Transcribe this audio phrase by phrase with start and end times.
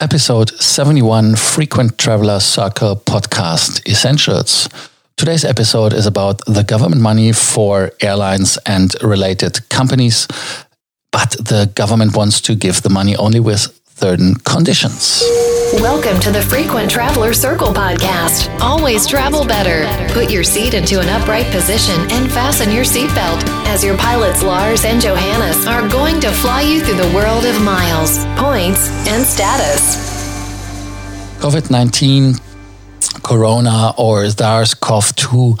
[0.00, 4.68] episode 71 Frequent Traveler Circle podcast essentials.
[5.16, 10.28] Today's episode is about the government money for airlines and related companies,
[11.10, 13.66] but the government wants to give the money only with
[13.98, 15.22] certain conditions.
[15.74, 18.48] Welcome to the Frequent Traveler Circle podcast.
[18.60, 19.86] Always travel better.
[20.14, 24.84] Put your seat into an upright position and fasten your seatbelt as your pilots Lars
[24.84, 29.96] and Johannes are going to fly you through the world of miles, points, and status.
[31.40, 32.34] COVID 19,
[33.24, 35.56] Corona, or SARS CoV 2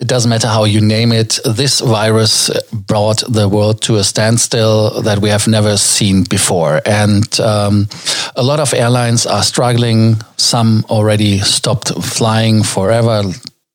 [0.00, 1.38] it doesn't matter how you name it.
[1.44, 6.80] This virus brought the world to a standstill that we have never seen before.
[6.86, 7.86] And um,
[8.34, 10.16] a lot of airlines are struggling.
[10.38, 13.24] Some already stopped flying forever.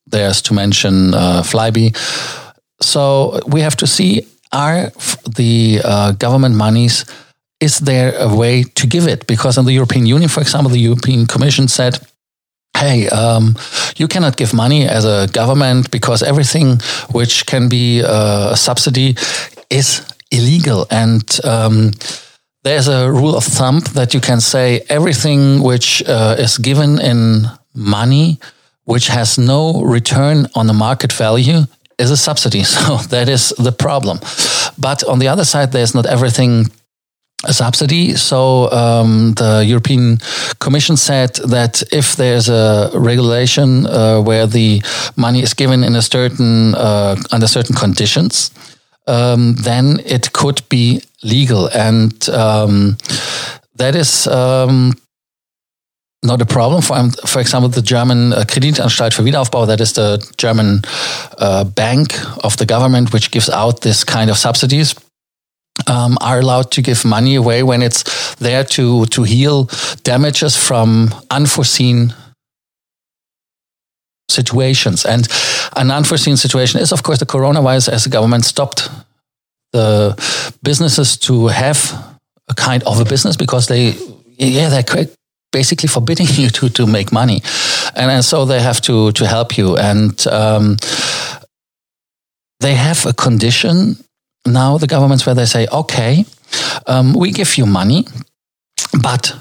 [0.08, 1.96] There's to mention uh, Flybe.
[2.82, 4.92] So we have to see are
[5.36, 7.06] the uh, government monies,
[7.60, 9.28] is there a way to give it?
[9.28, 12.00] Because in the European Union, for example, the European Commission said,
[12.76, 13.56] hey, um,
[13.96, 16.80] you cannot give money as a government because everything
[17.12, 19.16] which can be uh, a subsidy
[19.70, 20.02] is
[20.32, 20.86] illegal.
[20.92, 21.92] And um,
[22.64, 27.48] there's a rule of thumb that you can say everything which uh, is given in
[27.74, 28.40] money,
[28.84, 31.62] which has no return on the market value,
[31.98, 32.64] is a subsidy.
[32.64, 34.20] So that is the problem.
[34.78, 36.72] But on the other side, there's not everything
[37.46, 38.16] a subsidy.
[38.16, 40.20] So um, the European
[40.60, 44.82] Commission said that if there's a regulation uh, where the
[45.16, 48.52] money is given in a certain uh, under certain conditions,
[49.08, 52.98] um, then it could be legal, and um,
[53.76, 54.28] that is.
[54.28, 54.94] Um,
[56.24, 56.82] not a problem.
[56.82, 56.96] For,
[57.28, 60.82] for example, the German uh, Kreditanstalt für Wiederaufbau, that is the German
[61.38, 64.96] uh, bank of the government, which gives out this kind of subsidies
[65.88, 69.70] um, are allowed to give money away when it's there to to heal
[70.04, 72.14] damages from unforeseen
[74.30, 75.06] situations.
[75.06, 75.28] And
[75.76, 78.90] an unforeseen situation is, of course, the coronavirus, as the government stopped
[79.72, 80.16] the
[80.64, 81.78] businesses to have
[82.48, 83.94] a kind of a business because they,
[84.38, 85.08] yeah, they're
[85.52, 87.42] basically forbidding you to to make money,
[87.96, 90.28] and, and so they have to to help you and.
[90.28, 90.78] Um,
[92.62, 93.98] they have a condition
[94.46, 96.26] now the governments where they say, okay,
[96.88, 98.06] um, we give you money,
[99.02, 99.36] but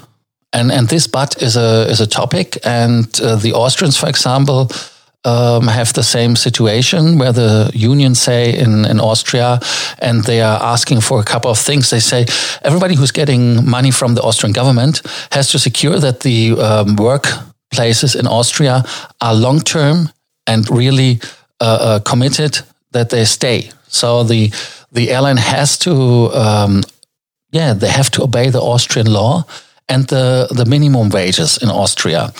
[0.53, 4.69] and and this but is a is a topic, and uh, the Austrians, for example.
[5.27, 9.59] Um, have the same situation where the unions say in, in Austria
[9.97, 11.89] and they are asking for a couple of things.
[11.89, 12.27] They say
[12.61, 15.01] everybody who's getting money from the Austrian government
[15.31, 18.83] has to secure that the um, workplaces in Austria
[19.19, 20.11] are long term
[20.45, 21.19] and really
[21.59, 22.59] uh, uh, committed
[22.91, 23.71] that they stay.
[23.95, 24.51] So the
[24.91, 25.91] the airline has to,
[26.33, 26.83] um,
[27.51, 29.43] yeah, they have to obey the Austrian law
[29.87, 32.31] and the, the minimum wages in Austria.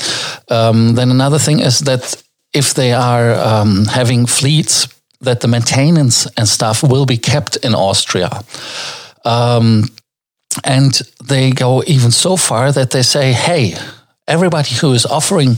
[0.49, 2.23] Um, then another thing is that
[2.53, 4.87] if they are um, having fleets,
[5.21, 8.29] that the maintenance and stuff will be kept in Austria.
[9.25, 9.89] Um,
[10.63, 13.75] and they go even so far that they say, hey,
[14.27, 15.57] everybody who is offering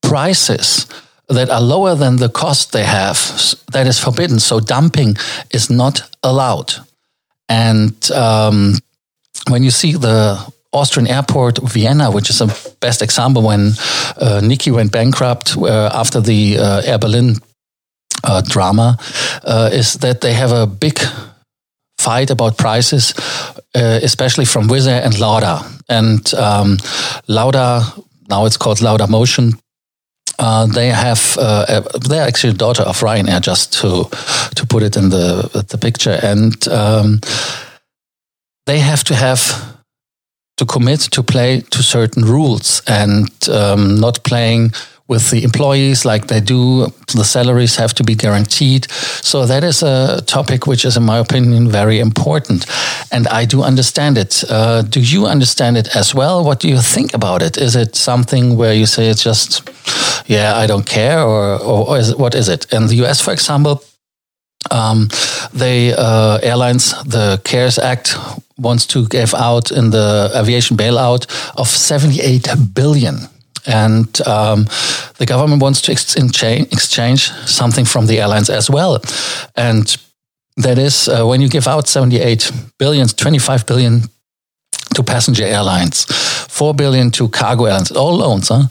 [0.00, 0.86] prices
[1.28, 3.18] that are lower than the cost they have,
[3.72, 4.38] that is forbidden.
[4.38, 5.16] So dumping
[5.50, 6.74] is not allowed.
[7.48, 8.74] And um,
[9.48, 10.38] when you see the
[10.72, 13.72] Austrian airport, Vienna, which is the best example when
[14.20, 17.36] uh, Niki went bankrupt uh, after the uh, Air Berlin
[18.24, 18.98] uh, drama,
[19.44, 20.98] uh, is that they have a big
[21.98, 23.14] fight about prices,
[23.74, 25.64] uh, especially from Wizz Air and Lauda.
[25.88, 26.78] And um,
[27.26, 27.82] Lauda,
[28.28, 29.58] now it's called Lauda Motion,
[30.38, 34.04] uh, they have uh, they're actually daughter of Ryanair, just to
[34.54, 37.20] to put it in the the picture, and um,
[38.66, 39.40] they have to have
[40.56, 44.72] to commit to play to certain rules and um, not playing
[45.08, 46.86] with the employees like they do.
[47.14, 48.90] The salaries have to be guaranteed.
[49.22, 52.66] So that is a topic which is, in my opinion, very important.
[53.10, 54.44] And I do understand it.
[54.50, 56.44] Uh, do you understand it as well?
[56.44, 57.56] What do you think about it?
[57.56, 59.62] Is it something where you say it's just,
[60.28, 62.72] yeah, I don't care, or, or is it, what is it?
[62.72, 63.82] In the US, for example,
[64.70, 65.08] um,
[65.52, 68.16] the uh, airlines, the CARES Act
[68.58, 71.26] wants to give out in the aviation bailout
[71.56, 73.16] of 78 billion
[73.66, 74.64] and um,
[75.18, 79.00] the government wants to exchange, exchange something from the airlines as well.
[79.56, 79.96] And
[80.56, 84.02] that is uh, when you give out 78 billion, 25 billion
[84.94, 88.64] to passenger airlines, 4 billion to cargo airlines, all loans, huh?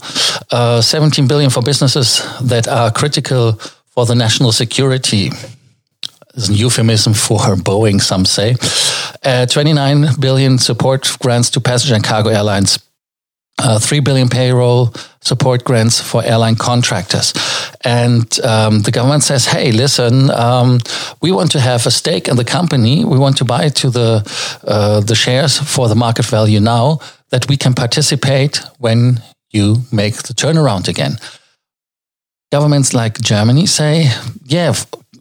[0.50, 3.52] Uh, 17 billion for businesses that are critical
[3.90, 5.30] for the national security.
[6.36, 8.54] A euphemism for Boeing, some say.
[9.24, 12.78] Uh, 29 billion support grants to passenger and cargo airlines
[13.58, 17.32] uh, 3 billion payroll support grants for airline contractors.
[17.84, 20.80] And um, the government says, hey, listen, um,
[21.20, 23.04] we want to have a stake in the company.
[23.04, 26.98] We want to buy to the, uh, the shares for the market value now
[27.30, 31.16] that we can participate when you make the turnaround again.
[32.50, 34.04] Governments like Germany say,
[34.44, 34.72] yeah,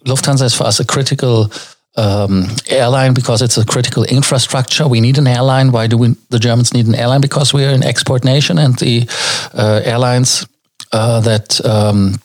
[0.05, 1.51] Lufthansa is for us a critical
[1.97, 4.87] um, airline because it's a critical infrastructure.
[4.87, 5.71] We need an airline.
[5.71, 7.21] Why do we, the Germans need an airline?
[7.21, 9.07] Because we are an export nation, and the
[9.53, 10.45] uh, airlines
[10.93, 12.21] uh, that um,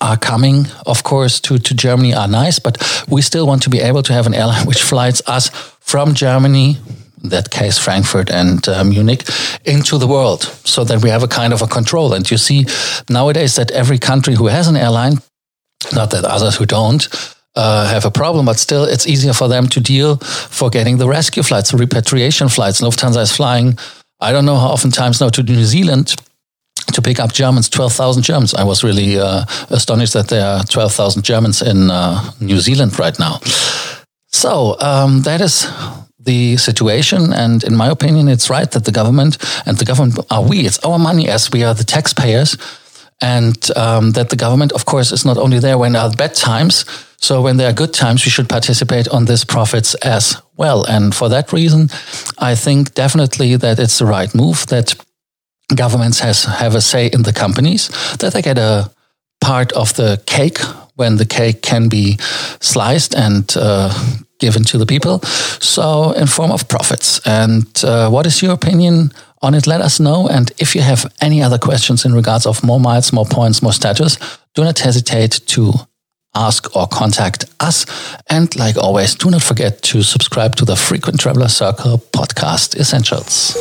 [0.00, 2.76] are coming, of course, to, to Germany are nice, but
[3.08, 5.50] we still want to be able to have an airline which flies us
[5.80, 6.78] from Germany,
[7.22, 9.24] in that case Frankfurt and uh, Munich,
[9.64, 12.12] into the world, so that we have a kind of a control.
[12.12, 12.66] And you see
[13.08, 15.18] nowadays that every country who has an airline,
[15.92, 19.66] not that others who don't, uh, have a problem, but still it's easier for them
[19.68, 22.80] to deal for getting the rescue flights, the repatriation flights.
[22.80, 23.78] Lufthansa is flying,
[24.20, 26.14] I don't know how often times now to New Zealand
[26.92, 28.54] to pick up Germans, 12,000 Germans.
[28.54, 33.18] I was really uh, astonished that there are 12,000 Germans in uh, New Zealand right
[33.18, 33.40] now.
[34.28, 35.66] So um, that is
[36.18, 37.32] the situation.
[37.32, 40.78] And in my opinion, it's right that the government and the government are we, it's
[40.80, 42.56] our money as we are the taxpayers.
[43.20, 46.84] And um, that the government, of course, is not only there when are bad times,
[47.18, 50.84] so when there are good times, we should participate on these profits as well.
[50.84, 51.88] And for that reason,
[52.38, 54.94] I think definitely that it's the right move that
[55.74, 58.90] governments has have a say in the companies, that they get a
[59.40, 60.58] part of the cake
[60.94, 62.16] when the cake can be
[62.60, 63.92] sliced and uh,
[64.38, 65.20] given to the people.
[65.60, 67.20] So in form of profits.
[67.26, 69.10] And uh, what is your opinion
[69.42, 69.66] on it?
[69.66, 70.28] Let us know.
[70.28, 73.72] And if you have any other questions in regards of more miles, more points, more
[73.72, 74.18] status,
[74.54, 75.72] do not hesitate to
[76.34, 77.86] ask or contact us.
[78.28, 83.54] And like always, do not forget to subscribe to the Frequent Traveler Circle podcast essentials.